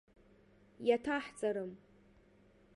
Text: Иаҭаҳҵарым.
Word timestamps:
Иаҭаҳҵарым. 0.87 1.71